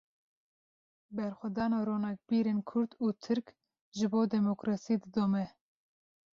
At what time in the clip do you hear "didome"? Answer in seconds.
5.03-5.45